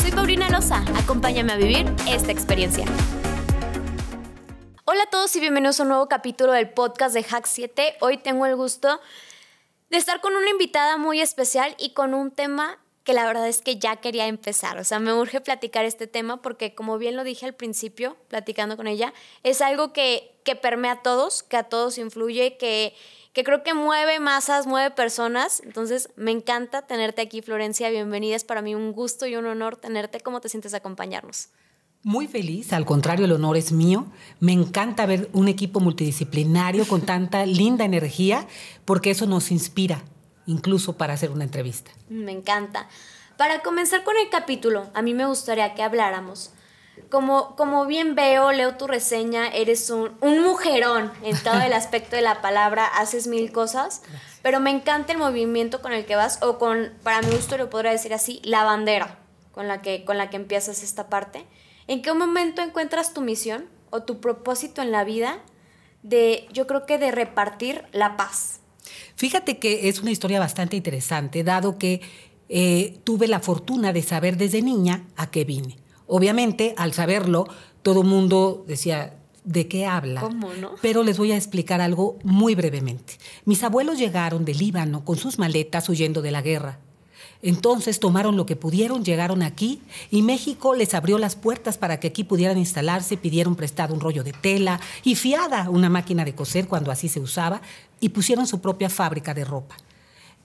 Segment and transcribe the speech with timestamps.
[0.00, 2.86] Soy Paulina Loza, acompáñame a vivir esta experiencia.
[4.86, 7.96] Hola a todos y bienvenidos a un nuevo capítulo del podcast de Hack 7.
[8.00, 8.98] Hoy tengo el gusto
[9.90, 13.60] de estar con una invitada muy especial y con un tema que la verdad es
[13.60, 14.78] que ya quería empezar.
[14.78, 18.78] O sea, me urge platicar este tema porque como bien lo dije al principio, platicando
[18.78, 19.12] con ella,
[19.42, 22.94] es algo que, que permea a todos, que a todos influye, que,
[23.32, 25.60] que creo que mueve masas, mueve personas.
[25.64, 27.90] Entonces, me encanta tenerte aquí, Florencia.
[27.90, 28.36] Bienvenida.
[28.36, 30.20] Es para mí un gusto y un honor tenerte.
[30.20, 31.48] ¿Cómo te sientes acompañarnos?
[32.02, 34.06] Muy feliz, al contrario, el honor es mío.
[34.40, 38.46] Me encanta ver un equipo multidisciplinario con tanta linda energía,
[38.86, 40.02] porque eso nos inspira,
[40.46, 41.90] incluso para hacer una entrevista.
[42.08, 42.88] Me encanta.
[43.36, 46.52] Para comenzar con el capítulo, a mí me gustaría que habláramos.
[47.08, 52.16] Como, como bien veo, leo tu reseña, eres un, un mujerón en todo el aspecto
[52.16, 54.02] de la palabra, haces mil cosas,
[54.42, 57.70] pero me encanta el movimiento con el que vas, o con, para mi gusto lo
[57.70, 59.18] podría decir así, la bandera
[59.52, 61.44] con la que, con la que empiezas esta parte.
[61.86, 65.42] ¿En qué momento encuentras tu misión o tu propósito en la vida
[66.02, 68.60] de, yo creo que de repartir la paz?
[69.16, 72.00] Fíjate que es una historia bastante interesante, dado que
[72.48, 75.79] eh, tuve la fortuna de saber desde niña a qué vine.
[76.10, 77.46] Obviamente, al saberlo,
[77.82, 80.20] todo el mundo decía, ¿de qué habla?
[80.20, 80.72] ¿Cómo no?
[80.82, 83.14] Pero les voy a explicar algo muy brevemente.
[83.44, 86.80] Mis abuelos llegaron de Líbano con sus maletas huyendo de la guerra.
[87.42, 92.08] Entonces tomaron lo que pudieron, llegaron aquí y México les abrió las puertas para que
[92.08, 96.68] aquí pudieran instalarse, pidieron prestado un rollo de tela y fiada una máquina de coser
[96.68, 97.62] cuando así se usaba
[97.98, 99.76] y pusieron su propia fábrica de ropa.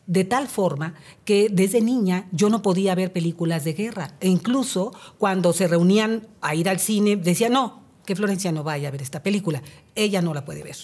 [0.07, 0.93] De tal forma
[1.23, 4.15] que desde niña yo no podía ver películas de guerra.
[4.19, 8.87] E incluso cuando se reunían a ir al cine, decía, no, que Florencia no vaya
[8.87, 9.63] a ver esta película.
[9.95, 10.77] Ella no la puede ver.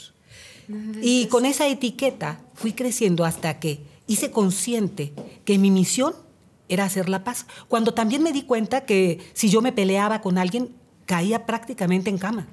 [1.02, 5.14] Y con esa etiqueta fui creciendo hasta que hice consciente
[5.46, 6.14] que mi misión
[6.70, 7.46] era hacer la paz.
[7.68, 10.70] Cuando también me di cuenta que si yo me peleaba con alguien,
[11.06, 12.48] caía prácticamente en cama.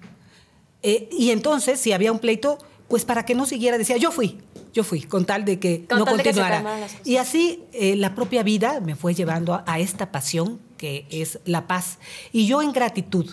[0.82, 2.58] Eh, y entonces, si había un pleito,
[2.88, 4.38] pues para que no siguiera, decía, yo fui,
[4.78, 6.62] yo fui, con tal de que Con no que continuara.
[6.62, 6.96] cosas.
[7.04, 11.40] y así eh, la propia vida me fue llevando a, a esta pasión que es
[11.44, 11.98] la paz.
[12.32, 13.28] Y yo en gratitud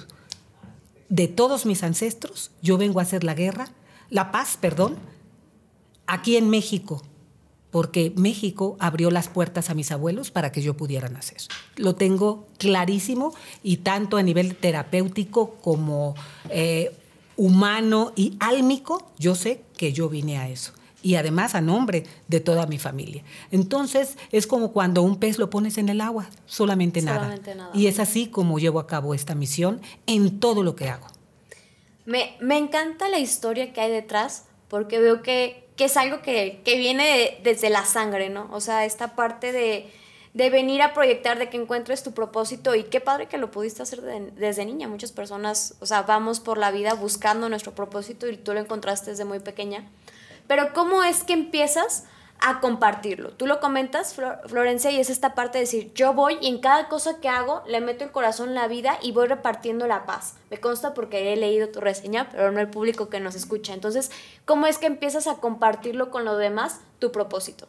[1.10, 3.70] de todos mis ancestros, yo vengo a hacer la guerra,
[4.10, 4.98] la paz, perdón,
[6.08, 7.04] aquí en México,
[7.70, 11.38] porque México abrió las puertas a mis abuelos para que yo pudiera nacer.
[11.76, 16.16] Lo tengo clarísimo y tanto a nivel terapéutico como
[16.50, 16.92] eh,
[17.38, 20.72] humano y álmico, yo sé que yo vine a eso.
[21.06, 23.24] Y además a nombre de toda mi familia.
[23.52, 27.66] Entonces es como cuando un pez lo pones en el agua, solamente, Solamente nada.
[27.70, 27.78] nada.
[27.80, 31.06] Y es así como llevo a cabo esta misión en todo lo que hago.
[32.06, 36.62] Me, me encanta la historia que hay detrás porque veo que, que es algo que,
[36.66, 38.48] que viene de- desde la sangre, ¿no?
[38.52, 39.92] O sea, esta parte de,
[40.34, 43.84] de venir a proyectar, de que encuentres tu propósito y qué padre que lo pudiste
[43.84, 44.88] hacer de- desde niña.
[44.88, 49.12] Muchas personas, o sea, vamos por la vida buscando nuestro propósito y tú lo encontraste
[49.12, 49.88] desde muy pequeña.
[50.48, 52.06] Pero ¿cómo es que empiezas
[52.40, 53.32] a compartirlo?
[53.32, 56.60] Tú lo comentas, Flor- Florencia, y es esta parte de decir, yo voy y en
[56.60, 60.36] cada cosa que hago le meto el corazón, la vida y voy repartiendo la paz.
[60.52, 63.74] Me consta porque he leído tu reseña, pero no el público que nos escucha.
[63.74, 64.12] Entonces,
[64.46, 67.68] ¿cómo es que empiezas a compartirlo con los demás, tu propósito?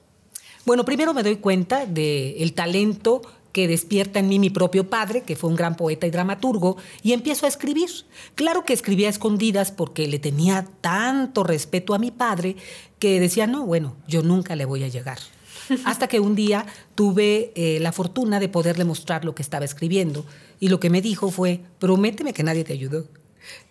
[0.64, 3.22] Bueno, primero me doy cuenta del talento
[3.56, 7.14] que despierta en mí mi propio padre, que fue un gran poeta y dramaturgo, y
[7.14, 7.88] empiezo a escribir.
[8.34, 12.56] Claro que escribía a escondidas porque le tenía tanto respeto a mi padre
[12.98, 15.16] que decía, no, bueno, yo nunca le voy a llegar.
[15.86, 20.26] Hasta que un día tuve eh, la fortuna de poderle mostrar lo que estaba escribiendo,
[20.60, 23.06] y lo que me dijo fue, prométeme que nadie te ayudó.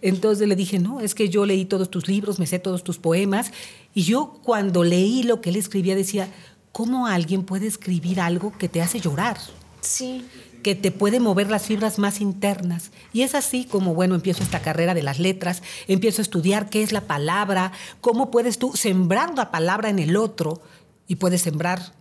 [0.01, 2.97] Entonces le dije, no, es que yo leí todos tus libros, me sé todos tus
[2.97, 3.51] poemas,
[3.93, 6.27] y yo cuando leí lo que él escribía decía,
[6.71, 9.37] ¿cómo alguien puede escribir algo que te hace llorar?
[9.85, 10.25] Sí.
[10.63, 12.91] que te puede mover las fibras más internas.
[13.13, 16.81] Y es así como, bueno, empiezo esta carrera de las letras, empiezo a estudiar qué
[16.81, 17.71] es la palabra,
[18.01, 20.61] cómo puedes tú sembrar la palabra en el otro
[21.07, 21.93] y puedes sembrar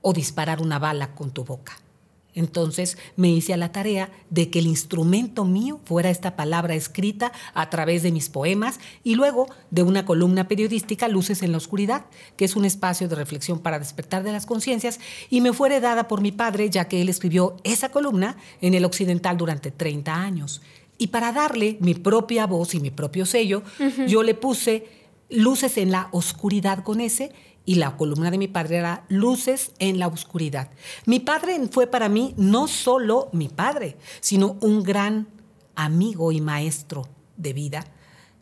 [0.00, 1.76] o disparar una bala con tu boca.
[2.34, 7.32] Entonces me hice a la tarea de que el instrumento mío fuera esta palabra escrita
[7.54, 12.06] a través de mis poemas y luego de una columna periodística Luces en la Oscuridad,
[12.36, 14.98] que es un espacio de reflexión para despertar de las conciencias
[15.28, 18.84] y me fue heredada por mi padre ya que él escribió esa columna en el
[18.84, 20.62] Occidental durante 30 años.
[20.98, 23.62] Y para darle mi propia voz y mi propio sello,
[24.06, 25.01] yo le puse
[25.32, 27.32] Luces en la Oscuridad con ese
[27.64, 30.70] y la columna de mi padre era Luces en la Oscuridad.
[31.06, 35.28] Mi padre fue para mí no solo mi padre, sino un gran
[35.74, 37.84] amigo y maestro de vida.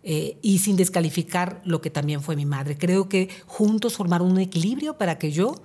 [0.03, 2.79] Eh, y sin descalificar lo que también fue mi madre.
[2.79, 5.61] Creo que juntos formaron un equilibrio para que yo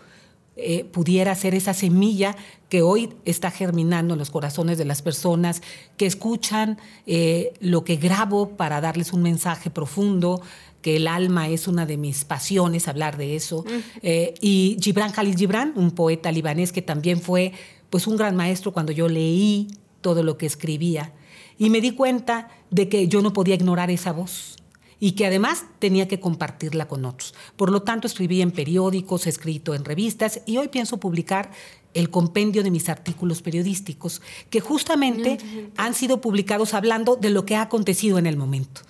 [0.57, 2.36] eh, pudiera ser esa semilla
[2.69, 5.62] que hoy está germinando en los corazones de las personas
[5.98, 10.42] que escuchan eh, lo que grabo para darles un mensaje profundo,
[10.86, 13.66] que el alma es una de mis pasiones, hablar de eso.
[14.04, 17.54] Eh, y Gibran Khalil Gibran, un poeta libanés que también fue
[17.90, 19.68] pues, un gran maestro cuando yo leí
[20.02, 21.12] todo lo que escribía.
[21.58, 24.58] Y me di cuenta de que yo no podía ignorar esa voz
[25.00, 27.34] y que además tenía que compartirla con otros.
[27.56, 31.50] Por lo tanto, escribí en periódicos, he escrito en revistas y hoy pienso publicar
[31.96, 34.22] el compendio de mis artículos periodísticos,
[34.52, 35.40] que justamente
[35.78, 38.81] han sido publicados hablando de lo que ha acontecido en el momento.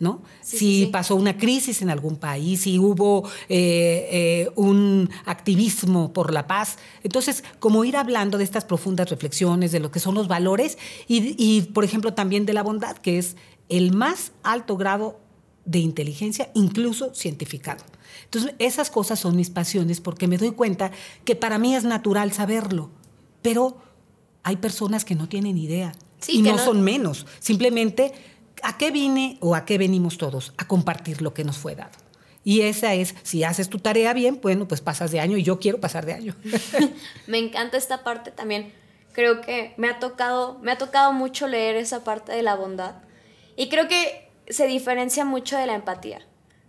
[0.00, 0.22] ¿No?
[0.40, 6.46] si pasó una crisis en algún país, si hubo eh, eh, un activismo por la
[6.46, 6.78] paz.
[7.04, 11.34] Entonces, como ir hablando de estas profundas reflexiones, de lo que son los valores y,
[11.38, 13.36] y, por ejemplo, también de la bondad, que es
[13.68, 15.20] el más alto grado
[15.66, 17.84] de inteligencia, incluso cientificado.
[18.24, 20.90] Entonces, esas cosas son mis pasiones porque me doy cuenta
[21.24, 22.90] que para mí es natural saberlo,
[23.42, 23.76] pero
[24.42, 25.92] hay personas que no tienen idea
[26.26, 27.26] y no, no son menos.
[27.38, 28.12] Simplemente
[28.62, 30.52] ¿A qué vine o a qué venimos todos?
[30.56, 31.92] A compartir lo que nos fue dado.
[32.42, 35.60] Y esa es, si haces tu tarea bien, bueno, pues pasas de año y yo
[35.60, 36.34] quiero pasar de año.
[37.26, 38.72] me encanta esta parte también.
[39.12, 42.94] Creo que me ha tocado, me ha tocado mucho leer esa parte de la bondad.
[43.56, 46.20] Y creo que se diferencia mucho de la empatía.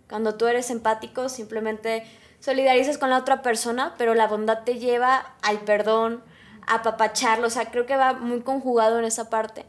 [0.08, 2.04] Cuando tú eres empático, simplemente
[2.38, 6.22] solidarizas con la otra persona, pero la bondad te lleva al perdón,
[6.66, 7.46] a papacharlo.
[7.46, 9.64] O sea, creo que va muy conjugado en esa parte.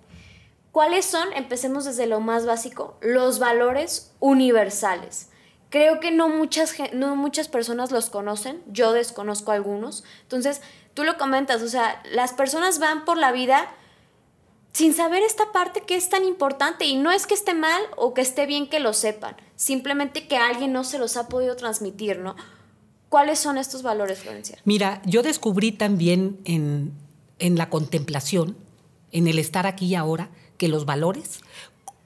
[0.73, 5.29] ¿Cuáles son, empecemos desde lo más básico, los valores universales?
[5.69, 10.03] Creo que no muchas, no muchas personas los conocen, yo desconozco algunos.
[10.23, 10.63] Entonces,
[10.95, 13.69] tú lo comentas, o sea, las personas van por la vida
[14.71, 18.15] sin saber esta parte que es tan importante y no es que esté mal o
[18.15, 22.17] que esté bien que lo sepan, simplemente que alguien no se los ha podido transmitir,
[22.17, 22.35] ¿no?
[23.09, 24.57] ¿Cuáles son estos valores, Florencia?
[24.65, 26.93] Mira, yo descubrí también en,
[27.37, 28.57] en la contemplación,
[29.11, 30.31] en el estar aquí y ahora,
[30.63, 31.41] que los valores.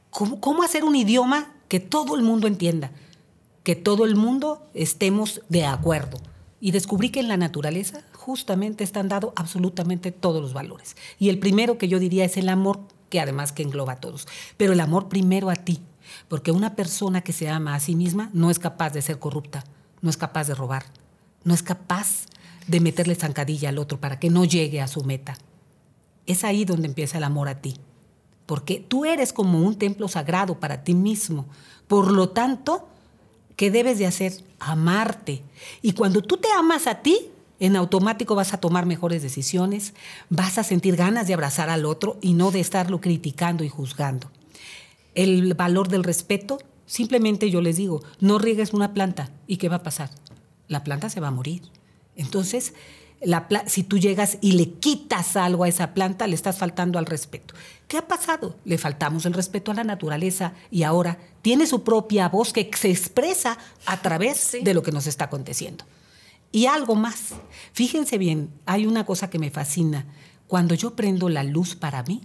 [0.09, 2.89] ¿Cómo, hacer un idioma que todo el mundo entienda?
[3.61, 6.17] Que todo el mundo estemos de acuerdo.
[6.59, 10.97] Y descubrí que en la naturaleza justamente están dados absolutamente todos los valores.
[11.19, 12.79] Y el primero que yo diría es el amor,
[13.11, 14.27] que además que engloba a todos.
[14.57, 15.79] Pero el amor primero a ti.
[16.27, 19.65] Porque una persona que se ama a sí misma no es capaz de ser corrupta,
[20.01, 20.85] no es capaz de robar,
[21.43, 22.25] no es capaz
[22.65, 25.37] de meterle zancadilla al otro para que no llegue a su meta.
[26.25, 27.75] Es ahí donde empieza el amor a ti
[28.47, 31.45] porque tú eres como un templo sagrado para ti mismo.
[31.87, 32.87] Por lo tanto,
[33.55, 34.33] ¿qué debes de hacer?
[34.59, 35.43] Amarte.
[35.83, 37.29] Y cuando tú te amas a ti,
[37.59, 39.93] en automático vas a tomar mejores decisiones,
[40.29, 44.31] vas a sentir ganas de abrazar al otro y no de estarlo criticando y juzgando.
[45.13, 49.77] El valor del respeto, simplemente yo les digo, no riegues una planta y ¿qué va
[49.77, 50.09] a pasar?
[50.67, 51.63] La planta se va a morir.
[52.15, 52.73] Entonces,
[53.65, 57.53] si tú llegas y le quitas algo a esa planta, le estás faltando al respeto.
[57.87, 58.55] ¿Qué ha pasado?
[58.65, 62.89] Le faltamos el respeto a la naturaleza y ahora tiene su propia voz que se
[62.89, 65.85] expresa a través de lo que nos está aconteciendo.
[66.51, 67.33] Y algo más.
[67.73, 70.05] Fíjense bien, hay una cosa que me fascina.
[70.47, 72.21] Cuando yo prendo la luz para mí,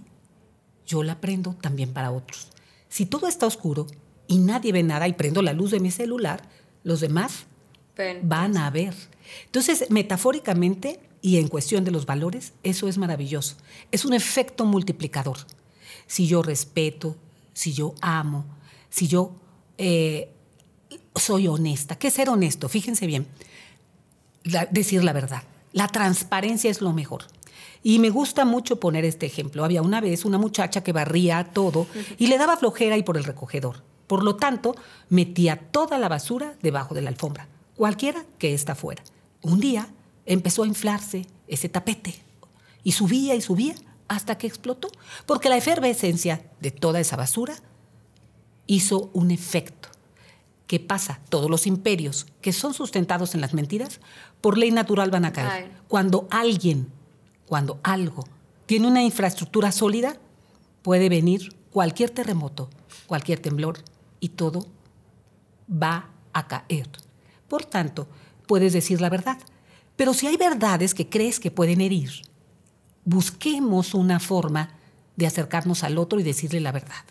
[0.85, 2.47] yo la prendo también para otros.
[2.89, 3.87] Si todo está oscuro
[4.27, 6.41] y nadie ve nada y prendo la luz de mi celular,
[6.83, 7.45] los demás
[8.23, 8.93] van a ver.
[9.45, 13.55] Entonces, metafóricamente y en cuestión de los valores, eso es maravilloso.
[13.91, 15.37] Es un efecto multiplicador.
[16.07, 17.15] Si yo respeto,
[17.53, 18.45] si yo amo,
[18.89, 19.31] si yo
[19.77, 20.29] eh,
[21.15, 21.97] soy honesta.
[21.97, 22.67] ¿Qué ser honesto?
[22.69, 23.27] Fíjense bien,
[24.71, 25.43] decir la verdad.
[25.71, 27.23] La transparencia es lo mejor.
[27.83, 29.63] Y me gusta mucho poner este ejemplo.
[29.63, 31.87] Había una vez una muchacha que barría todo
[32.17, 33.83] y le daba flojera y por el recogedor.
[34.07, 34.75] Por lo tanto,
[35.09, 39.03] metía toda la basura debajo de la alfombra cualquiera que está fuera.
[39.43, 39.87] Un día
[40.25, 42.15] empezó a inflarse ese tapete
[42.83, 43.75] y subía y subía
[44.07, 44.89] hasta que explotó,
[45.25, 47.55] porque la efervescencia de toda esa basura
[48.65, 49.89] hizo un efecto.
[50.65, 51.19] ¿Qué pasa?
[51.29, 53.99] Todos los imperios que son sustentados en las mentiras,
[54.41, 55.71] por ley natural van a caer.
[55.87, 56.91] Cuando alguien
[57.53, 58.23] cuando algo
[58.65, 60.17] tiene una infraestructura sólida,
[60.81, 62.69] puede venir cualquier terremoto,
[63.05, 63.77] cualquier temblor
[64.19, 64.65] y todo
[65.69, 66.89] va a caer.
[67.47, 68.07] Por tanto,
[68.47, 69.37] puedes decir la verdad.
[69.95, 72.11] Pero si hay verdades que crees que pueden herir,
[73.05, 74.75] busquemos una forma
[75.15, 77.05] de acercarnos al otro y decirle la verdad.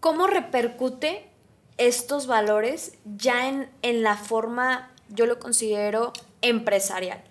[0.00, 1.28] ¿Cómo repercute
[1.76, 6.12] estos valores ya en, en la forma, yo lo considero,
[6.42, 7.24] empresarial?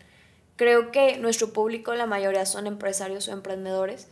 [0.56, 4.08] Creo que nuestro público, la mayoría son empresarios o emprendedores.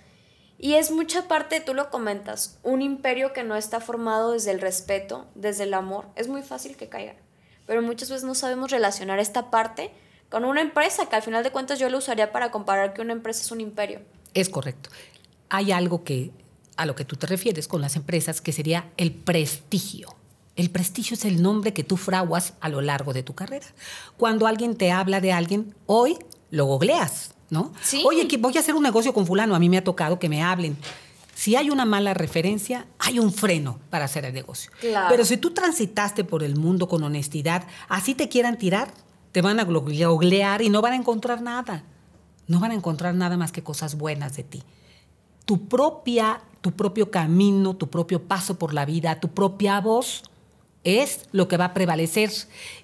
[0.57, 4.61] Y es mucha parte, tú lo comentas, un imperio que no está formado desde el
[4.61, 7.15] respeto, desde el amor, es muy fácil que caiga.
[7.65, 9.91] Pero muchas veces no sabemos relacionar esta parte
[10.29, 13.13] con una empresa, que al final de cuentas yo lo usaría para comparar que una
[13.13, 14.01] empresa es un imperio.
[14.33, 14.89] Es correcto.
[15.49, 16.31] Hay algo que
[16.77, 20.15] a lo que tú te refieres con las empresas, que sería el prestigio.
[20.55, 23.65] El prestigio es el nombre que tú fraguas a lo largo de tu carrera.
[24.17, 26.17] Cuando alguien te habla de alguien, hoy
[26.49, 27.73] lo googleas, ¿no?
[27.81, 28.03] Sí.
[28.05, 30.29] Oye, que voy a hacer un negocio con fulano, a mí me ha tocado que
[30.29, 30.77] me hablen.
[31.35, 34.71] Si hay una mala referencia, hay un freno para hacer el negocio.
[34.79, 35.07] Claro.
[35.09, 38.93] Pero si tú transitaste por el mundo con honestidad, así te quieran tirar,
[39.33, 41.83] te van a googlear y no van a encontrar nada.
[42.47, 44.63] No van a encontrar nada más que cosas buenas de ti.
[45.43, 50.23] Tu propia, tu propio camino, tu propio paso por la vida, tu propia voz
[50.85, 52.31] es lo que va a prevalecer.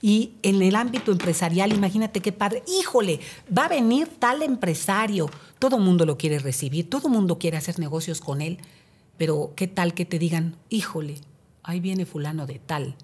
[0.01, 3.21] Y en el ámbito empresarial, imagínate qué padre, híjole,
[3.57, 5.29] va a venir tal empresario,
[5.59, 8.57] todo el mundo lo quiere recibir, todo el mundo quiere hacer negocios con él,
[9.17, 11.21] pero qué tal que te digan, híjole,
[11.63, 12.95] ahí viene fulano de tal.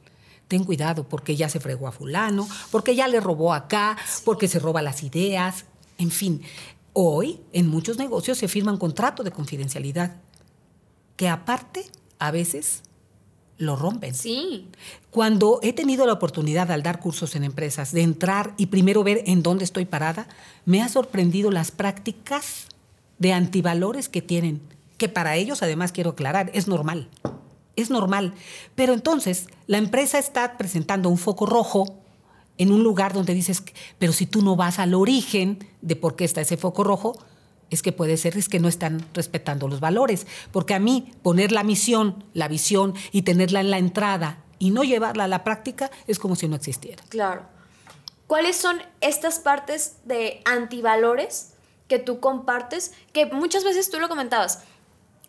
[0.47, 4.59] Ten cuidado porque ya se fregó a fulano, porque ya le robó acá, porque se
[4.59, 5.65] roba las ideas,
[5.97, 6.41] en fin.
[6.93, 10.15] Hoy en muchos negocios se firma un contrato de confidencialidad
[11.15, 11.85] que aparte
[12.17, 12.81] a veces
[13.57, 14.13] lo rompen.
[14.13, 14.67] Sí.
[15.11, 19.23] Cuando he tenido la oportunidad al dar cursos en empresas de entrar y primero ver
[19.25, 20.27] en dónde estoy parada,
[20.65, 22.67] me ha sorprendido las prácticas
[23.19, 24.61] de antivalores que tienen,
[24.97, 27.09] que para ellos, además quiero aclarar, es normal.
[27.75, 28.33] Es normal.
[28.75, 31.85] Pero entonces la empresa está presentando un foco rojo
[32.57, 33.63] en un lugar donde dices,
[33.99, 37.17] pero si tú no vas al origen de por qué está ese foco rojo,
[37.69, 40.27] es que puede ser es que no están respetando los valores.
[40.51, 44.83] Porque a mí poner la misión, la visión y tenerla en la entrada y no
[44.83, 47.03] llevarla a la práctica es como si no existiera.
[47.09, 47.45] Claro.
[48.27, 51.53] ¿Cuáles son estas partes de antivalores
[51.87, 52.91] que tú compartes?
[53.13, 54.59] Que muchas veces tú lo comentabas.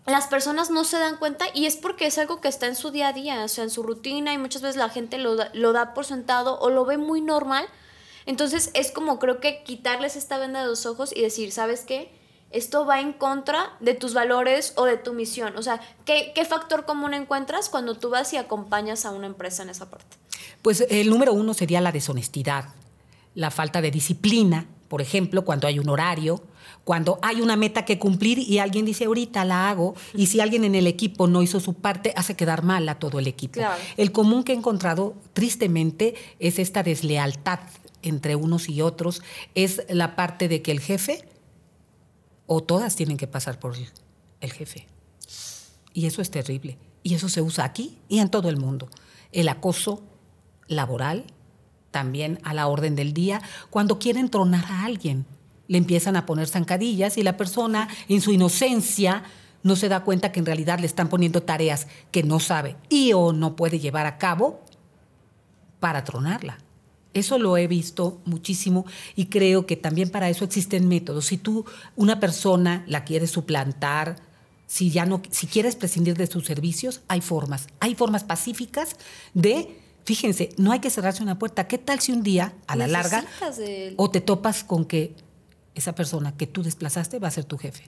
[0.07, 2.91] Las personas no se dan cuenta y es porque es algo que está en su
[2.91, 5.51] día a día, o sea, en su rutina y muchas veces la gente lo da,
[5.53, 7.67] lo da por sentado o lo ve muy normal.
[8.25, 12.18] Entonces es como creo que quitarles esta venda de los ojos y decir, ¿sabes qué?
[12.51, 15.57] Esto va en contra de tus valores o de tu misión.
[15.57, 19.63] O sea, ¿qué, ¿qué, factor común encuentras cuando tú vas y acompañas a una empresa
[19.63, 20.17] en esa parte?
[20.63, 22.67] Pues el número uno sería la deshonestidad,
[23.35, 26.43] la falta de disciplina, por ejemplo, cuando hay un horario,
[26.85, 30.65] cuando hay una meta que cumplir y alguien dice ahorita la hago, y si alguien
[30.65, 33.55] en el equipo no hizo su parte, hace quedar mal a todo el equipo.
[33.55, 33.81] Claro.
[33.99, 37.61] El común que he encontrado, tristemente, es esta deslealtad
[38.03, 39.23] entre unos y otros,
[39.55, 41.25] es la parte de que el jefe
[42.49, 43.77] o todas tienen que pasar por
[44.41, 44.89] el jefe.
[45.93, 46.79] Y eso es terrible.
[47.05, 48.89] Y eso se usa aquí y en todo el mundo.
[49.31, 50.03] El acoso
[50.67, 51.27] laboral,
[51.91, 53.41] también a la orden del día,
[53.71, 55.27] cuando quieren tronar a alguien.
[55.69, 59.25] Le empiezan a poner zancadillas y la persona, en su inocencia,
[59.63, 63.13] no se da cuenta que en realidad le están poniendo tareas que no sabe y
[63.13, 64.63] o no puede llevar a cabo
[65.79, 66.59] para tronarla.
[67.15, 68.85] Eso lo he visto muchísimo
[69.17, 71.27] y creo que también para eso existen métodos.
[71.27, 71.65] Si tú
[71.97, 74.17] una persona la quieres suplantar,
[74.67, 77.67] si ya no si quieres prescindir de sus servicios, hay formas.
[77.81, 78.97] Hay formas pacíficas
[79.33, 81.67] de fíjense, no hay que cerrarse una puerta.
[81.67, 83.25] ¿Qué tal si un día a la larga
[83.59, 83.95] el...
[83.97, 85.15] o te topas con que
[85.75, 87.85] esa persona que tú desplazaste va a ser tu jefe?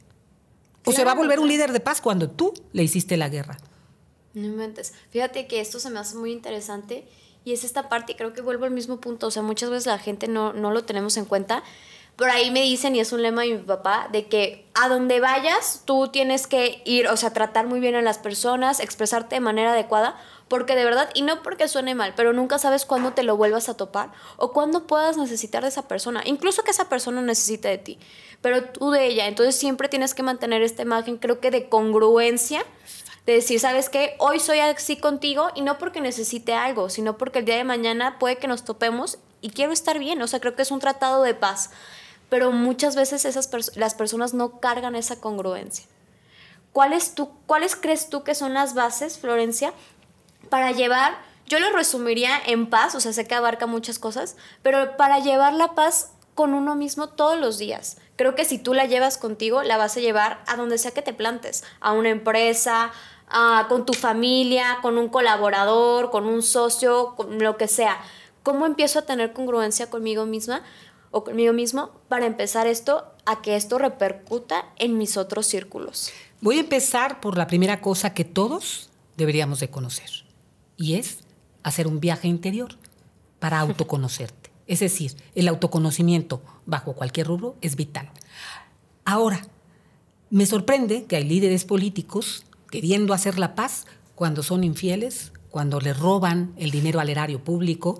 [0.80, 3.28] O claro, se va a volver un líder de paz cuando tú le hiciste la
[3.28, 3.58] guerra.
[4.32, 4.94] No inventes.
[5.10, 7.06] Fíjate que esto se me hace muy interesante
[7.44, 9.98] y es esta parte, creo que vuelvo al mismo punto, o sea, muchas veces la
[9.98, 11.62] gente no, no lo tenemos en cuenta.
[12.16, 15.20] Por ahí me dicen, y es un lema de mi papá, de que a donde
[15.20, 19.40] vayas tú tienes que ir, o sea, tratar muy bien a las personas, expresarte de
[19.40, 20.18] manera adecuada,
[20.50, 23.68] porque de verdad, y no porque suene mal, pero nunca sabes cuándo te lo vuelvas
[23.68, 27.78] a topar o cuándo puedas necesitar de esa persona, incluso que esa persona necesite de
[27.78, 27.98] ti,
[28.42, 29.28] pero tú de ella.
[29.28, 32.64] Entonces siempre tienes que mantener esta imagen, creo que de congruencia
[33.30, 34.16] de decir, ¿sabes qué?
[34.18, 38.18] Hoy soy así contigo y no porque necesite algo, sino porque el día de mañana
[38.18, 40.20] puede que nos topemos y quiero estar bien.
[40.20, 41.70] O sea, creo que es un tratado de paz.
[42.28, 45.86] Pero muchas veces esas las personas no cargan esa congruencia.
[46.72, 49.72] ¿Cuáles, tú, ¿Cuáles crees tú que son las bases, Florencia,
[50.48, 54.96] para llevar, yo lo resumiría en paz, o sea, sé que abarca muchas cosas, pero
[54.96, 57.96] para llevar la paz con uno mismo todos los días.
[58.16, 61.02] Creo que si tú la llevas contigo, la vas a llevar a donde sea que
[61.02, 62.92] te plantes, a una empresa,
[63.68, 67.98] con tu familia, con un colaborador, con un socio, con lo que sea.
[68.42, 70.62] ¿Cómo empiezo a tener congruencia conmigo misma
[71.10, 76.10] o conmigo mismo para empezar esto a que esto repercuta en mis otros círculos?
[76.40, 80.10] Voy a empezar por la primera cosa que todos deberíamos de conocer
[80.76, 81.18] y es
[81.62, 82.76] hacer un viaje interior
[83.38, 84.50] para autoconocerte.
[84.66, 88.08] Es decir, el autoconocimiento bajo cualquier rubro es vital.
[89.04, 89.42] Ahora,
[90.30, 95.92] me sorprende que hay líderes políticos queriendo hacer la paz cuando son infieles, cuando le
[95.92, 97.98] roban el dinero al erario público.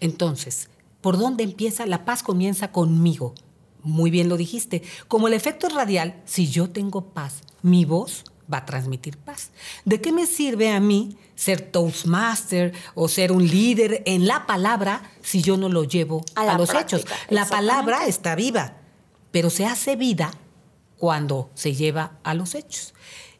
[0.00, 0.68] Entonces,
[1.00, 1.86] ¿por dónde empieza?
[1.86, 3.34] La paz comienza conmigo.
[3.82, 4.82] Muy bien lo dijiste.
[5.08, 9.50] Como el efecto es radial, si yo tengo paz, mi voz va a transmitir paz.
[9.84, 15.02] ¿De qué me sirve a mí ser Toastmaster o ser un líder en la palabra
[15.22, 17.06] si yo no lo llevo a, los hechos?
[17.28, 18.76] La palabra está viva,
[19.30, 20.32] pero se hace vida
[20.96, 22.94] cuando se lleva a los hechos.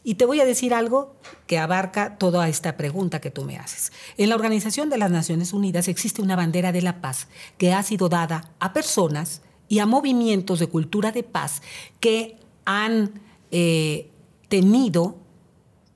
[0.07, 1.17] Y te voy a decir algo
[1.49, 3.91] que abarca toda esta pregunta que tú me haces.
[4.17, 7.27] En la Organización de las Naciones Unidas existe una bandera de la paz
[7.59, 11.61] que ha sido dada a personas y a movimientos de cultura de paz
[11.99, 13.21] que han
[13.51, 14.13] eh,
[14.49, 15.17] tenido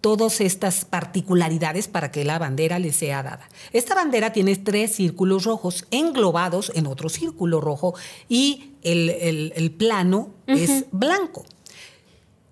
[0.01, 3.49] todas estas particularidades para que la bandera les sea dada.
[3.73, 7.95] Esta bandera tiene tres círculos rojos englobados en otro círculo rojo
[8.29, 11.45] y el, plano es blanco.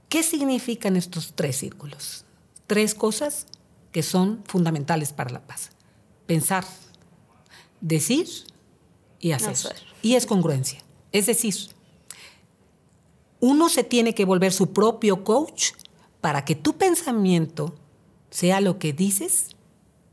[0.09, 2.25] ¿Qué significan estos tres círculos?
[2.67, 3.47] Tres cosas
[3.93, 5.71] que son fundamentales para la paz.
[6.27, 6.65] Pensar,
[7.81, 8.27] decir
[9.21, 9.75] y hacer.
[10.03, 10.81] Y es congruencia.
[11.13, 11.55] Es decir,
[13.41, 15.73] uno se tiene que volver su propio coach
[16.21, 17.75] para que tu pensamiento
[18.31, 19.57] sea lo que dices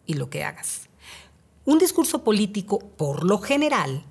[0.05, 0.89] y lo que hagas.
[1.65, 4.03] Un discurso político, por lo general,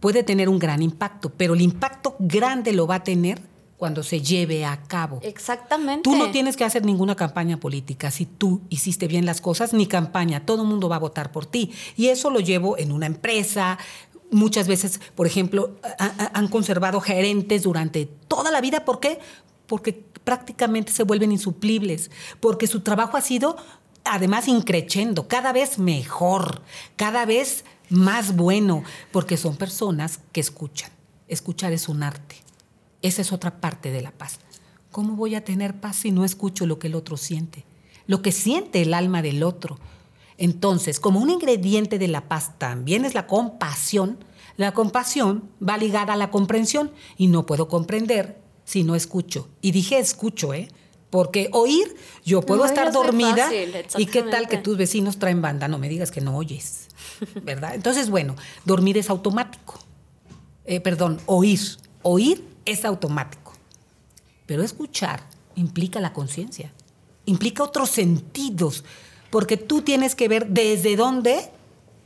[0.00, 3.51] puede tener un gran impacto, pero el impacto grande lo va a tener
[3.82, 5.18] cuando se lleve a cabo.
[5.24, 6.04] Exactamente.
[6.04, 8.12] Tú no tienes que hacer ninguna campaña política.
[8.12, 11.46] Si tú hiciste bien las cosas, ni campaña, todo el mundo va a votar por
[11.46, 11.72] ti.
[11.96, 13.78] Y eso lo llevo en una empresa.
[14.30, 18.84] Muchas veces, por ejemplo, han conservado gerentes durante toda la vida.
[18.84, 19.18] ¿Por qué?
[19.66, 23.56] Porque prácticamente se vuelven insuplibles, porque su trabajo ha sido
[24.04, 26.62] además increchendo, cada vez mejor,
[26.94, 30.92] cada vez más bueno, porque son personas que escuchan.
[31.26, 32.36] Escuchar es un arte.
[33.02, 34.38] Esa es otra parte de la paz.
[34.90, 37.64] ¿Cómo voy a tener paz si no escucho lo que el otro siente?
[38.06, 39.78] Lo que siente el alma del otro.
[40.38, 44.18] Entonces, como un ingrediente de la paz también es la compasión,
[44.56, 49.48] la compasión va ligada a la comprensión y no puedo comprender si no escucho.
[49.60, 50.68] Y dije escucho, ¿eh?
[51.10, 53.50] Porque oír, yo puedo estar dormida
[53.98, 56.88] y qué tal que tus vecinos traen banda, no me digas que no oyes,
[57.42, 57.74] ¿verdad?
[57.74, 58.34] Entonces, bueno,
[58.64, 59.78] dormir es automático.
[60.64, 61.60] Eh, perdón, oír.
[62.04, 63.52] Oír es automático.
[64.46, 66.72] Pero escuchar implica la conciencia,
[67.26, 68.84] implica otros sentidos,
[69.30, 71.50] porque tú tienes que ver desde dónde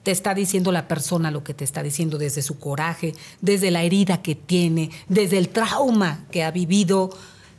[0.02, 3.82] te está diciendo la persona lo que te está diciendo, desde su coraje, desde la
[3.82, 7.10] herida que tiene, desde el trauma que ha vivido,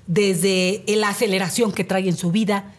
[0.07, 2.73] desde la aceleración que trae en su vida,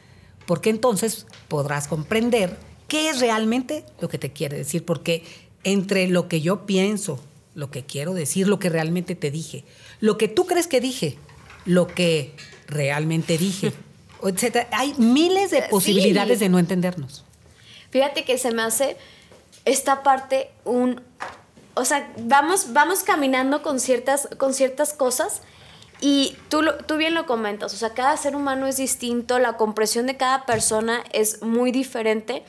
[0.46, 5.22] porque entonces podrás comprender qué es realmente lo que te quiere decir, porque
[5.64, 7.20] entre lo que yo pienso,
[7.54, 9.64] lo que quiero decir, lo que realmente te dije,
[10.00, 11.18] lo que tú crees que dije,
[11.64, 12.34] lo que
[12.66, 13.72] realmente dije,
[14.24, 14.66] etc.
[14.72, 17.24] Hay miles de posibilidades de no entendernos.
[17.90, 18.96] Fíjate que se me hace
[19.64, 21.02] esta parte un...
[21.74, 25.42] O sea, vamos, vamos caminando con ciertas, con ciertas cosas
[26.00, 30.06] y tú, tú bien lo comentas, o sea, cada ser humano es distinto, la compresión
[30.06, 32.44] de cada persona es muy diferente.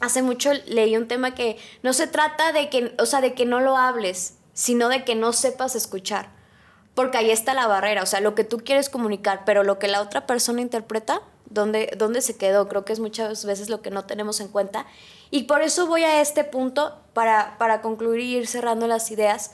[0.00, 3.46] Hace mucho leí un tema que no se trata de que, o sea, de que
[3.46, 6.36] no lo hables, sino de que no sepas escuchar
[6.96, 9.86] porque ahí está la barrera, o sea, lo que tú quieres comunicar, pero lo que
[9.86, 12.68] la otra persona interpreta, ¿dónde, dónde se quedó?
[12.68, 14.86] Creo que es muchas veces lo que no tenemos en cuenta.
[15.30, 19.52] Y por eso voy a este punto para, para concluir y ir cerrando las ideas.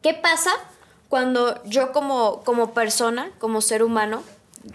[0.00, 0.50] ¿Qué pasa
[1.10, 4.22] cuando yo como, como persona, como ser humano,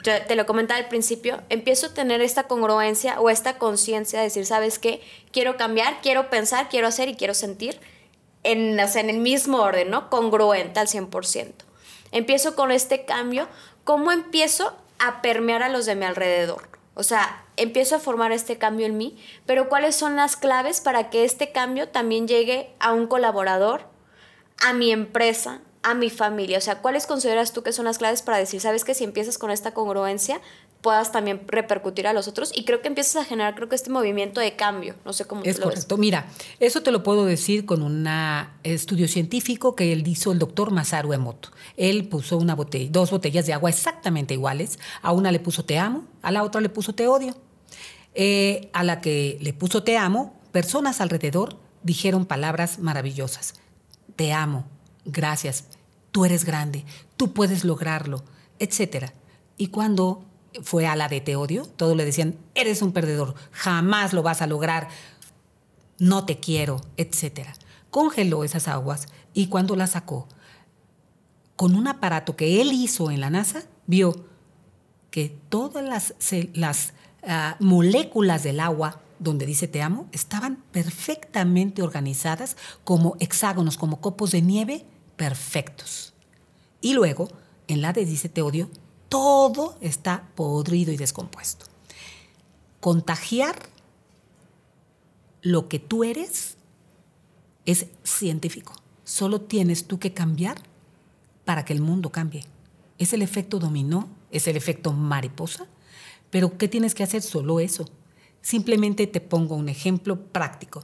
[0.04, 4.46] te lo comentaba al principio, empiezo a tener esta congruencia o esta conciencia de decir,
[4.46, 5.02] ¿sabes qué?
[5.32, 7.80] Quiero cambiar, quiero pensar, quiero hacer y quiero sentir
[8.46, 10.10] en, en el mismo orden, ¿no?
[10.10, 11.54] Congruente al 100%.
[12.12, 13.50] Empiezo con este cambio,
[13.84, 16.70] ¿cómo empiezo a permear a los de mi alrededor?
[16.94, 21.10] O sea, empiezo a formar este cambio en mí, pero ¿cuáles son las claves para
[21.10, 23.88] que este cambio también llegue a un colaborador,
[24.64, 26.58] a mi empresa, a mi familia?
[26.58, 29.38] O sea, ¿cuáles consideras tú que son las claves para decir, sabes que si empiezas
[29.38, 30.42] con esta congruencia,
[30.82, 32.52] puedas también repercutir a los otros?
[32.56, 34.96] Y creo que empiezas a generar, creo que este movimiento de cambio.
[35.06, 35.76] No sé cómo Es lo ves.
[35.76, 35.98] correcto.
[35.98, 36.28] Mira,
[36.60, 38.08] eso te lo puedo decir con un
[38.64, 41.50] estudio científico que él hizo el doctor Masaru Emoto.
[41.78, 44.80] Él puso una botella, dos botellas de agua exactamente iguales.
[45.04, 47.36] A una le puso te amo, a la otra le puso te odio.
[48.16, 53.54] Eh, a la que le puso te amo, personas alrededor dijeron palabras maravillosas.
[54.16, 54.66] Te amo,
[55.04, 55.66] gracias,
[56.16, 56.86] tú eres grande,
[57.18, 58.24] tú puedes lograrlo,
[58.58, 59.08] etc.
[59.58, 60.24] Y cuando
[60.64, 64.42] fue a la de te odio, todos le decían, eres un perdedor, jamás lo vas
[64.42, 64.88] a lograr,
[66.00, 67.50] no te quiero, etc.
[67.90, 70.30] Congeló esas aguas y cuando las sacó,
[71.58, 74.16] con un aparato que él hizo en la NASA, vio
[75.12, 76.14] que todas
[76.54, 84.00] las, uh, moléculas del agua donde dice te amo, estaban perfectamente organizadas como hexágonos, como
[84.00, 86.14] copos de nieve perfectos.
[86.82, 87.30] Y luego,
[87.68, 88.70] en la de dice te odio,
[89.10, 91.66] todo está podrido y descompuesto.
[92.80, 93.56] Contagiar
[95.42, 96.58] lo que tú eres
[97.66, 98.74] es científico.
[99.04, 100.62] Solo tienes tú que cambiar
[101.46, 102.44] para que el mundo cambie.
[102.98, 105.68] Es el efecto dominó, es el efecto mariposa,
[106.30, 107.22] pero ¿qué tienes que hacer?
[107.22, 107.88] Solo eso.
[108.42, 110.84] Simplemente te pongo un ejemplo práctico.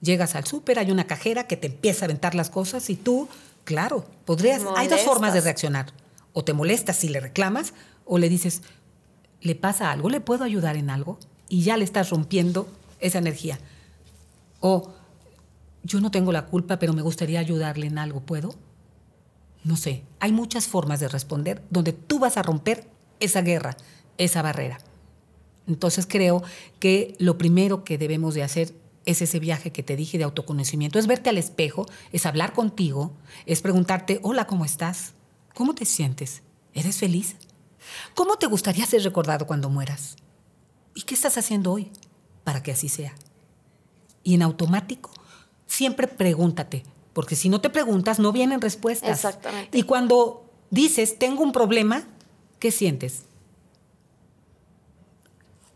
[0.00, 3.28] Llegas al súper, hay una cajera que te empieza a aventar las cosas y tú,
[3.64, 4.62] claro, podrías...
[4.76, 5.92] Hay dos formas de reaccionar.
[6.32, 7.74] O te molestas si le reclamas
[8.04, 8.62] o le dices,
[9.40, 10.10] ¿le pasa algo?
[10.10, 11.18] ¿Le puedo ayudar en algo?
[11.48, 12.68] Y ya le estás rompiendo
[13.00, 13.58] esa energía.
[14.60, 14.92] O
[15.82, 18.54] yo no tengo la culpa, pero me gustaría ayudarle en algo, ¿puedo?
[19.62, 22.88] No sé, hay muchas formas de responder donde tú vas a romper
[23.20, 23.76] esa guerra,
[24.18, 24.78] esa barrera.
[25.66, 26.42] Entonces creo
[26.78, 28.74] que lo primero que debemos de hacer
[29.04, 33.12] es ese viaje que te dije de autoconocimiento, es verte al espejo, es hablar contigo,
[33.46, 35.14] es preguntarte, hola, ¿cómo estás?
[35.54, 36.42] ¿Cómo te sientes?
[36.72, 37.36] ¿Eres feliz?
[38.14, 40.16] ¿Cómo te gustaría ser recordado cuando mueras?
[40.94, 41.90] ¿Y qué estás haciendo hoy
[42.44, 43.14] para que así sea?
[44.22, 45.10] Y en automático,
[45.66, 49.10] siempre pregúntate, porque si no te preguntas, no vienen respuestas.
[49.10, 49.76] Exactamente.
[49.76, 52.08] Y cuando dices, tengo un problema,
[52.58, 53.24] ¿qué sientes?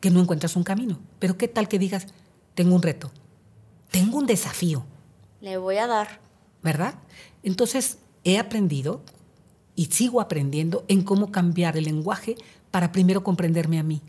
[0.01, 0.99] Que no encuentras un camino.
[1.19, 2.07] Pero ¿qué tal que digas,
[2.59, 3.13] tengo un reto,
[3.93, 4.85] tengo un desafío?
[5.41, 6.19] Le voy a dar.
[6.61, 6.95] ¿Verdad?
[7.45, 9.01] Entonces, he aprendido
[9.77, 12.35] y sigo aprendiendo en cómo cambiar el lenguaje
[12.73, 14.03] para primero comprenderme a mí.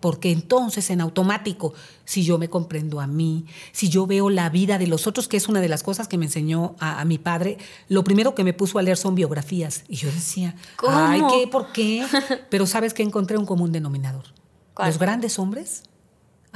[0.00, 1.72] Porque entonces en automático,
[2.04, 5.38] si yo me comprendo a mí, si yo veo la vida de los otros, que
[5.38, 7.56] es una de las cosas que me enseñó a, a mi padre,
[7.88, 9.84] lo primero que me puso a leer son biografías.
[9.88, 10.94] Y yo decía, ¿Cómo?
[10.94, 11.48] ay, ¿qué?
[11.48, 12.04] ¿Por qué?
[12.50, 14.26] Pero sabes que encontré un común denominador.
[14.74, 14.88] ¿Cuál?
[14.88, 15.84] Los grandes hombres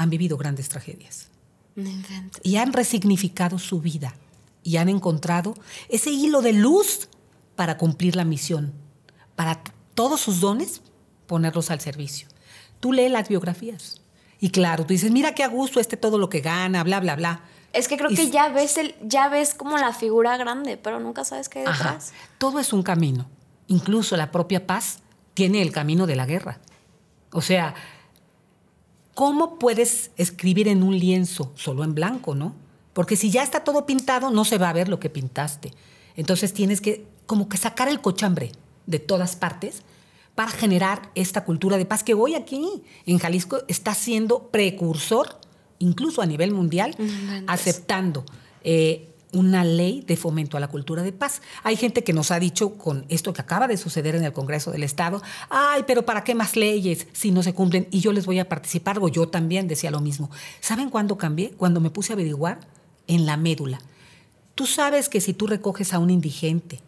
[0.00, 1.28] han vivido grandes tragedias
[2.42, 4.14] y han resignificado su vida
[4.62, 5.54] y han encontrado
[5.90, 7.10] ese hilo de luz
[7.54, 8.72] para cumplir la misión,
[9.36, 9.62] para
[9.94, 10.80] todos sus dones
[11.26, 12.28] ponerlos al servicio.
[12.80, 14.00] Tú lees las biografías
[14.40, 17.14] y claro, tú dices, mira qué a gusto este todo lo que gana, bla, bla,
[17.14, 17.44] bla.
[17.74, 20.98] Es que creo Y que ya ves el, ya ves como la figura grande, pero
[20.98, 21.84] nunca sabes qué hay Ajá.
[21.84, 22.14] detrás.
[22.38, 23.28] Todo es un camino.
[23.66, 25.00] Incluso la propia paz
[25.34, 26.58] tiene el camino de la guerra.
[27.32, 27.74] O sea,
[29.14, 32.55] ¿cómo puedes escribir en un lienzo solo en blanco, no?
[32.92, 35.73] Porque si ya está todo pintado, no se va a ver lo que pintaste.
[36.16, 38.53] Entonces tienes que como que sacar el cochambre
[38.87, 39.83] de todas partes
[40.35, 45.38] para generar esta cultura de paz que hoy aquí en Jalisco está siendo precursor,
[45.79, 46.96] incluso a nivel mundial,
[47.46, 48.25] aceptando
[48.64, 51.42] eh, una ley de fomento a la cultura de paz.
[51.62, 54.70] Hay gente que nos ha dicho con esto que acaba de suceder en el Congreso
[54.70, 57.88] del Estado, ay, pero ¿para qué más leyes si no se cumplen?
[57.90, 60.30] Y yo les voy a participar, o yo también decía lo mismo.
[60.60, 61.50] ¿Saben cuándo cambié?
[61.52, 62.60] Cuando me puse a averiguar
[63.06, 63.80] en la médula.
[64.54, 66.80] Tú sabes que si tú recoges a un indigente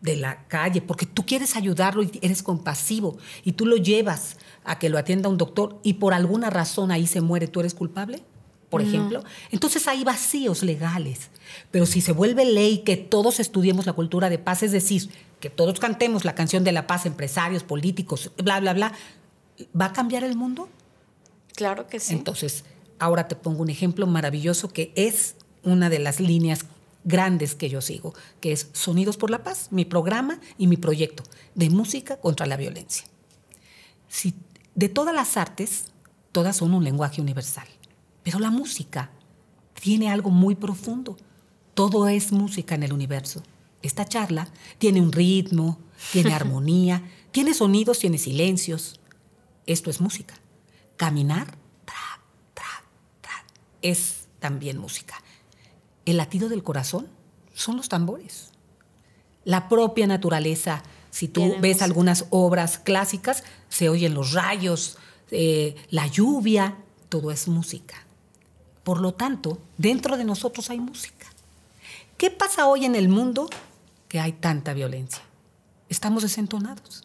[0.00, 4.78] de la calle, porque tú quieres ayudarlo y eres compasivo, y tú lo llevas a
[4.78, 8.22] que lo atienda un doctor y por alguna razón ahí se muere, ¿tú eres culpable?
[8.70, 9.24] Por ejemplo.
[9.50, 11.30] Entonces hay vacíos legales.
[11.70, 15.50] Pero si se vuelve ley que todos estudiemos la cultura de paz, es decir, que
[15.50, 18.92] todos cantemos la canción de la paz, empresarios, políticos, bla, bla, bla,
[19.78, 20.68] ¿va a cambiar el mundo?
[21.54, 22.14] Claro que sí.
[22.14, 22.64] Entonces,
[23.00, 26.66] ahora te pongo un ejemplo maravilloso que es una de las líneas
[27.04, 31.22] grandes que yo sigo, que es Sonidos por la Paz, mi programa y mi proyecto
[31.54, 33.06] de música contra la violencia.
[34.08, 34.34] Si,
[34.74, 35.86] de todas las artes,
[36.32, 37.66] todas son un lenguaje universal,
[38.22, 39.10] pero la música
[39.74, 41.16] tiene algo muy profundo.
[41.74, 43.42] Todo es música en el universo.
[43.82, 45.78] Esta charla tiene un ritmo,
[46.12, 49.00] tiene armonía, tiene sonidos, tiene silencios.
[49.66, 50.34] Esto es música.
[50.96, 51.46] Caminar,
[51.84, 52.20] trac,
[52.54, 52.84] trac,
[53.20, 53.46] trac,
[53.80, 55.14] es también música.
[56.04, 57.08] El latido del corazón
[57.54, 58.50] son los tambores.
[59.44, 61.84] La propia naturaleza, si tú Tiene ves música.
[61.86, 64.98] algunas obras clásicas, se oyen los rayos,
[65.30, 66.76] eh, la lluvia,
[67.08, 68.06] todo es música.
[68.84, 71.26] Por lo tanto, dentro de nosotros hay música.
[72.16, 73.48] ¿Qué pasa hoy en el mundo
[74.08, 75.22] que hay tanta violencia?
[75.88, 77.04] Estamos desentonados.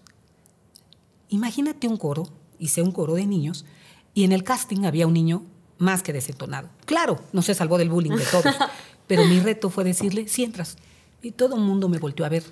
[1.29, 2.27] Imagínate un coro,
[2.59, 3.65] hice un coro de niños,
[4.13, 5.43] y en el casting había un niño
[5.77, 6.69] más que desentonado.
[6.85, 8.55] Claro, no se salvó del bullying de todos,
[9.07, 10.77] pero mi reto fue decirle, sí entras.
[11.21, 12.43] Y todo el mundo me volteó a ver.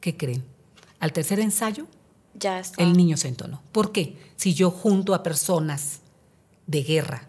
[0.00, 0.44] ¿Qué creen?
[1.00, 1.86] Al tercer ensayo,
[2.34, 2.82] Ya está.
[2.82, 3.60] el niño se entonó.
[3.72, 4.16] ¿Por qué?
[4.36, 6.00] Si yo junto a personas
[6.66, 7.28] de guerra,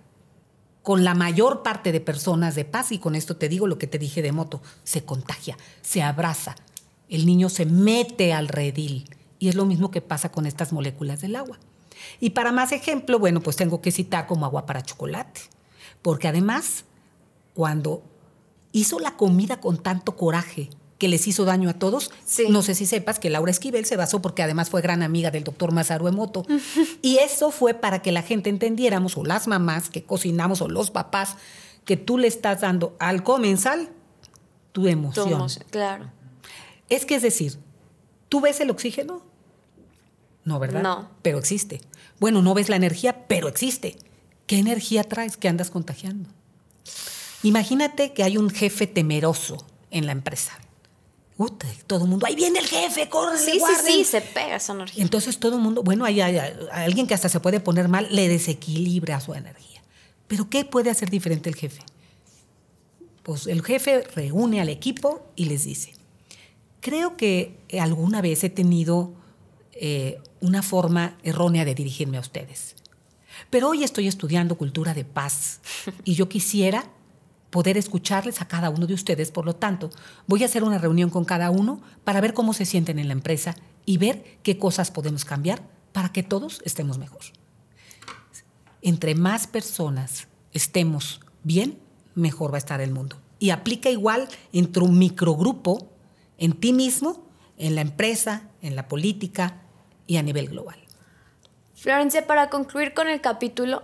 [0.84, 3.88] con la mayor parte de personas de paz, y con esto te digo lo que
[3.88, 6.56] te dije de moto, se contagia, se abraza,
[7.10, 9.10] el niño se mete al redil.
[9.38, 11.60] Y es lo mismo que pasa con estas moléculas del agua.
[12.20, 15.42] Y para más ejemplo, bueno, pues tengo que citar como agua para chocolate.
[16.02, 16.86] Porque además,
[17.54, 18.04] cuando
[18.72, 20.70] hizo la comida con tanto coraje
[21.02, 22.46] que les hizo daño a todos, Sí.
[22.50, 25.44] no sé si sepas que Laura Esquivel se basó porque además fue gran amiga del
[25.44, 26.46] doctor Masaru Emoto.
[27.02, 30.92] y eso fue para que la gente entendiéramos, o las mamás que cocinamos, o los
[30.92, 31.38] papás,
[31.86, 33.90] que tú le estás dando al comensal
[34.74, 35.28] tu emoción.
[35.32, 36.12] Somos- claro.
[36.88, 37.58] Es que es decir,
[38.30, 39.24] ¿tú ves el oxígeno?
[40.44, 40.84] No, ¿verdad?
[40.84, 41.10] No.
[41.24, 41.82] Pero existe.
[42.20, 43.98] Bueno, no ves la energía, pero existe.
[44.46, 46.30] ¿Qué energía traes que andas contagiando?
[47.42, 50.52] Imagínate que hay un jefe temeroso en la empresa.
[51.38, 54.74] Uta, todo el mundo, ahí viene el jefe, corre, Sí, sí, sí, se pega esa
[54.74, 55.02] energía.
[55.04, 58.08] entonces todo el mundo, bueno, hay, hay- hay alguien que hasta se puede poner mal,
[58.12, 59.82] le desequilibra su energía.
[60.28, 61.82] Pero ¿qué puede hacer diferente el jefe?
[63.24, 65.94] Pues el jefe reúne al equipo y les dice,
[66.80, 69.14] creo que alguna vez he tenido
[69.74, 72.76] eh, una forma errónea de dirigirme a ustedes,
[73.50, 75.60] pero hoy estoy estudiando cultura de paz
[76.04, 76.86] y yo quisiera
[77.52, 79.30] poder escucharles a cada uno de ustedes.
[79.30, 79.92] Por lo tanto,
[80.26, 83.14] voy a hacer una reunión con cada uno para ver cómo se sienten en la
[83.14, 85.62] empresa y ver qué cosas podemos cambiar
[85.92, 87.22] para que todos estemos mejor.
[88.82, 91.78] Entre más personas estemos bien,
[92.16, 93.18] mejor va a estar el mundo.
[93.38, 95.90] Y aplica igual en tu microgrupo,
[96.38, 97.26] en ti mismo,
[97.58, 99.62] en la empresa, en la política
[100.08, 100.78] y a nivel global.
[101.76, 103.84] Florencia, para concluir con el capítulo,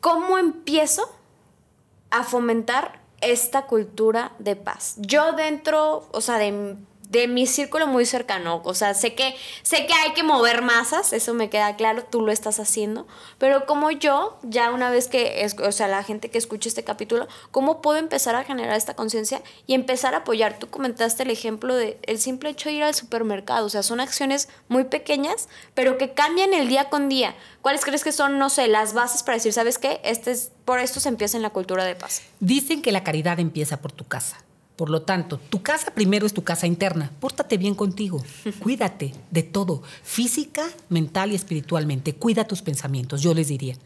[0.00, 1.15] ¿cómo empiezo
[2.18, 4.96] a fomentar esta cultura de paz?
[4.98, 6.76] Yo dentro, o sea, de,
[7.10, 11.12] de mi círculo muy cercano, o sea, sé que, sé que hay que mover masas,
[11.12, 13.06] eso me queda claro, tú lo estás haciendo,
[13.38, 16.84] pero como yo, ya una vez que, es, o sea, la gente que escuche este
[16.84, 20.58] capítulo, ¿cómo puedo empezar a generar esta conciencia y empezar a apoyar?
[20.58, 24.00] Tú comentaste el ejemplo de el simple hecho de ir al supermercado, o sea, son
[24.00, 27.34] acciones muy pequeñas, pero que cambian el día con día.
[27.62, 30.00] ¿Cuáles crees que son, no sé, las bases para decir, ¿sabes qué?
[30.04, 32.22] Este es, por esto se empieza en la cultura de paz.
[32.40, 34.38] Dicen que la caridad empieza por tu casa.
[34.76, 37.10] Por lo tanto, tu casa primero es tu casa interna.
[37.18, 38.22] Pórtate bien contigo.
[38.62, 42.14] Cuídate de todo, física, mental y espiritualmente.
[42.14, 43.76] Cuida tus pensamientos, yo les diría.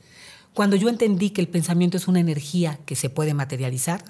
[0.53, 4.03] Cuando yo entendí que el pensamiento es una energía que se puede materializar,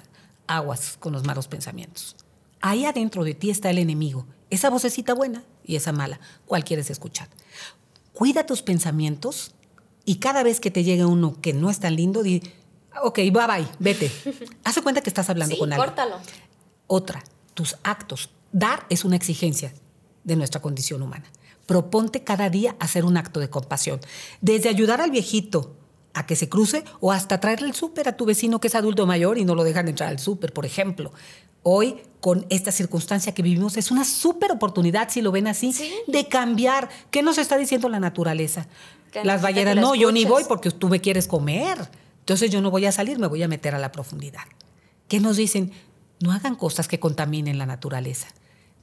[0.46, 2.16] aguas con los malos pensamientos.
[2.62, 6.18] Ahí adentro de ti está el enemigo, esa vocecita buena y esa mala.
[6.46, 7.28] ¿Cuál quieres escuchar?
[8.14, 9.52] Cuida tus pensamientos
[10.06, 12.42] y cada vez que te llegue uno que no es tan lindo, di,
[13.02, 14.10] ok, bye bye, vete.
[14.64, 15.86] Haz cuenta que estás hablando Sí, con alguien.
[15.88, 16.16] córtalo.
[16.92, 17.22] Otra,
[17.54, 18.30] tus actos.
[18.50, 19.72] Dar es una exigencia
[20.24, 21.30] de nuestra condición humana.
[21.64, 24.00] Proponte cada día hacer un acto de compasión.
[24.40, 25.76] Desde ayudar al viejito
[26.14, 29.06] a que se cruce o hasta traerle el súper a tu vecino que es adulto
[29.06, 31.12] mayor y no lo dejan entrar al súper, por ejemplo.
[31.62, 35.92] Hoy, con esta circunstancia que vivimos, es una súper oportunidad, si lo ven así, Sí.
[36.08, 36.88] de cambiar.
[37.12, 38.66] ¿Qué nos está diciendo la naturaleza?
[39.22, 41.88] Las ballenas, no, yo ni voy porque tú me quieres comer.
[42.18, 44.42] Entonces yo no voy a salir, me voy a meter a la profundidad.
[45.06, 45.72] ¿Qué nos dicen?
[46.20, 48.28] No hagan cosas que contaminen la naturaleza.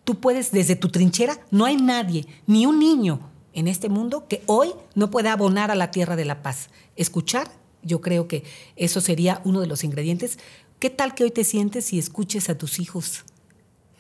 [0.03, 3.19] Tú puedes, desde tu trinchera, no hay nadie, ni un niño
[3.53, 6.69] en este mundo que hoy no pueda abonar a la tierra de la paz.
[6.95, 7.51] Escuchar,
[7.83, 8.43] yo creo que
[8.75, 10.39] eso sería uno de los ingredientes.
[10.79, 13.23] ¿Qué tal que hoy te sientes y escuches a tus hijos?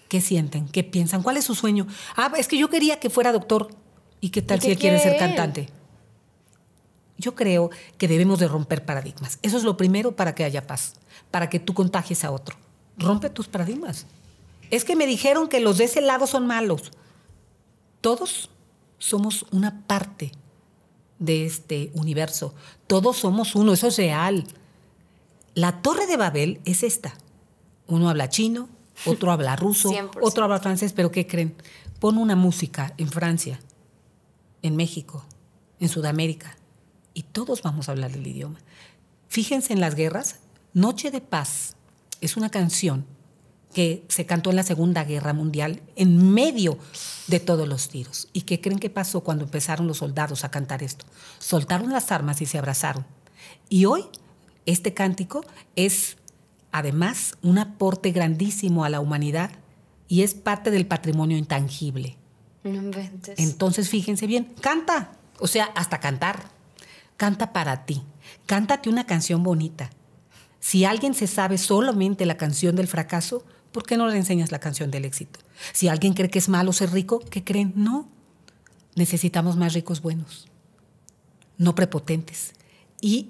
[0.09, 0.67] ¿Qué sienten?
[0.67, 1.21] ¿Qué piensan?
[1.21, 1.87] ¿Cuál es su sueño?
[2.15, 3.67] Ah, es que yo quería que fuera doctor.
[4.21, 5.35] ¿Y qué tal ¿Y si él quiere ser quiere él?
[5.35, 5.69] cantante?
[7.17, 9.39] Yo creo que debemos de romper paradigmas.
[9.41, 10.93] Eso es lo primero para que haya paz,
[11.31, 12.55] para que tú contagies a otro.
[12.97, 14.05] Rompe tus paradigmas.
[14.71, 16.91] Es que me dijeron que los de ese lado son malos.
[18.01, 18.49] Todos
[18.97, 20.31] somos una parte
[21.19, 22.53] de este universo.
[22.87, 24.45] Todos somos uno, eso es real.
[25.53, 27.15] La torre de Babel es esta.
[27.87, 28.69] Uno habla chino,
[29.05, 30.19] otro habla ruso, 100%.
[30.21, 31.55] otro habla francés, pero ¿qué creen?
[31.99, 33.59] Pon una música en Francia,
[34.61, 35.25] en México,
[35.79, 36.57] en Sudamérica,
[37.13, 38.59] y todos vamos a hablar el idioma.
[39.29, 40.39] Fíjense en las guerras,
[40.73, 41.76] Noche de Paz
[42.21, 43.05] es una canción
[43.73, 46.77] que se cantó en la Segunda Guerra Mundial en medio
[47.27, 48.27] de todos los tiros.
[48.33, 51.05] ¿Y qué creen que pasó cuando empezaron los soldados a cantar esto?
[51.39, 53.05] Soltaron las armas y se abrazaron.
[53.69, 54.05] Y hoy
[54.65, 56.17] este cántico es
[56.71, 59.51] además un aporte grandísimo a la humanidad
[60.07, 62.17] y es parte del patrimonio intangible.
[63.37, 66.49] Entonces, fíjense bien, canta, o sea, hasta cantar.
[67.15, 68.03] Canta para ti.
[68.45, 69.89] Cántate una canción bonita.
[70.59, 74.59] Si alguien se sabe solamente la canción del fracaso, ¿por qué no le enseñas la
[74.59, 75.39] canción del éxito?
[75.73, 77.73] Si alguien cree que es malo ser rico, ¿qué creen?
[77.75, 78.09] No.
[78.95, 80.47] Necesitamos más ricos buenos,
[81.57, 82.53] no prepotentes.
[82.99, 83.29] Y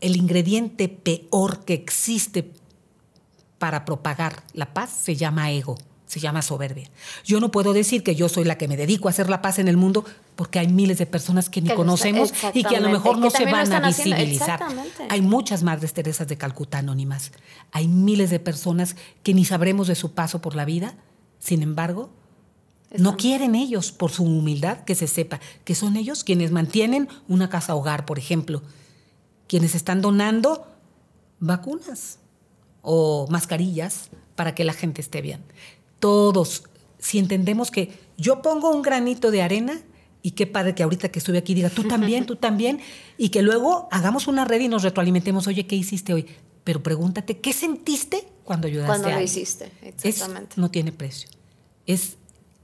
[0.00, 2.52] el ingrediente peor que existe
[3.58, 5.76] para propagar la paz se llama ego
[6.08, 6.90] se llama soberbia.
[7.22, 9.58] Yo no puedo decir que yo soy la que me dedico a hacer la paz
[9.58, 12.88] en el mundo porque hay miles de personas que ni conocemos y que a lo
[12.88, 14.60] mejor no se van a visibilizar.
[15.10, 17.30] Hay muchas madres Teresas de Calcuta anónimas.
[17.72, 20.94] Hay miles de personas que ni sabremos de su paso por la vida.
[21.38, 22.10] Sin embargo,
[22.96, 27.50] no quieren ellos, por su humildad, que se sepa que son ellos quienes mantienen una
[27.50, 28.62] casa hogar, por ejemplo,
[29.46, 30.66] quienes están donando
[31.38, 32.18] vacunas
[32.80, 35.42] o mascarillas para que la gente esté bien
[35.98, 36.64] todos,
[36.98, 39.80] si entendemos que yo pongo un granito de arena,
[40.20, 42.80] y qué padre que ahorita que estuve aquí diga, tú también, tú también,
[43.16, 46.26] y que luego hagamos una red y nos retroalimentemos, oye, ¿qué hiciste hoy?
[46.64, 50.54] Pero pregúntate, ¿qué sentiste cuando ayudaste cuando a lo hiciste, exactamente.
[50.56, 51.28] no tiene precio.
[51.84, 52.16] Es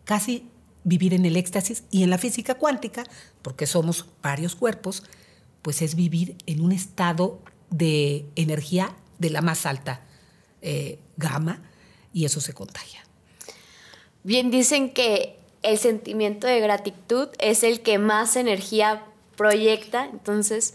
[0.04, 0.48] casi
[0.82, 3.04] vivir en el éxtasis y en la física cuántica,
[3.42, 5.02] porque somos varios cuerpos,
[5.60, 10.00] pues es vivir en un estado de energía de la más alta
[10.62, 11.62] eh, gama
[12.14, 13.03] y eso se contagia.
[14.24, 19.04] Bien dicen que el sentimiento de gratitud es el que más energía
[19.36, 20.74] proyecta, entonces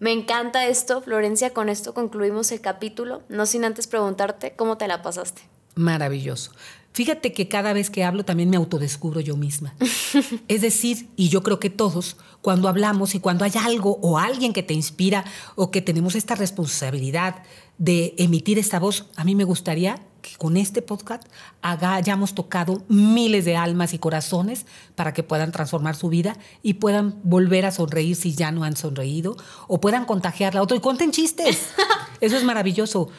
[0.00, 4.88] me encanta esto, Florencia, con esto concluimos el capítulo, no sin antes preguntarte cómo te
[4.88, 5.42] la pasaste.
[5.76, 6.50] Maravilloso.
[6.92, 9.74] Fíjate que cada vez que hablo también me autodescubro yo misma.
[10.48, 14.52] es decir, y yo creo que todos, cuando hablamos y cuando hay algo o alguien
[14.52, 17.44] que te inspira o que tenemos esta responsabilidad
[17.78, 21.24] de emitir esta voz, a mí me gustaría que con este podcast
[21.60, 27.20] hayamos tocado miles de almas y corazones para que puedan transformar su vida y puedan
[27.24, 29.36] volver a sonreír si ya no han sonreído
[29.68, 31.70] o puedan contagiar a otro y cuenten chistes.
[32.20, 33.10] Eso es maravilloso.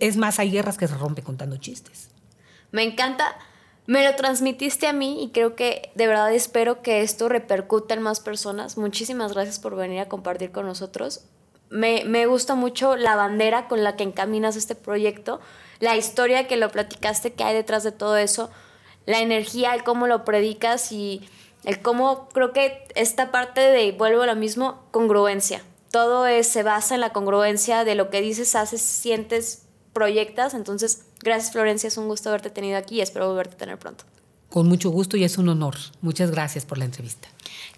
[0.00, 2.08] Es más, hay guerras que se rompen contando chistes.
[2.72, 3.36] Me encanta.
[3.86, 8.02] Me lo transmitiste a mí y creo que de verdad espero que esto repercute en
[8.02, 8.76] más personas.
[8.76, 11.22] Muchísimas gracias por venir a compartir con nosotros.
[11.70, 15.40] Me, me gusta mucho la bandera con la que encaminas este proyecto,
[15.80, 18.50] la historia que lo platicaste que hay detrás de todo eso,
[19.06, 21.28] la energía, el cómo lo predicas y
[21.64, 25.62] el cómo creo que esta parte de, vuelvo a lo mismo, congruencia.
[25.90, 29.62] Todo es, se basa en la congruencia de lo que dices, haces, sientes,
[29.92, 30.54] proyectas.
[30.54, 34.04] Entonces, gracias Florencia, es un gusto haberte tenido aquí y espero volverte a tener pronto.
[34.50, 35.74] Con mucho gusto y es un honor.
[36.00, 37.28] Muchas gracias por la entrevista.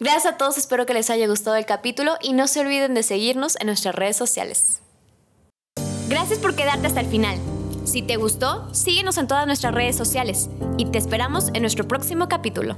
[0.00, 3.02] Gracias a todos, espero que les haya gustado el capítulo y no se olviden de
[3.02, 4.80] seguirnos en nuestras redes sociales.
[6.08, 7.38] Gracias por quedarte hasta el final.
[7.88, 12.28] Si te gustó, síguenos en todas nuestras redes sociales y te esperamos en nuestro próximo
[12.28, 12.76] capítulo.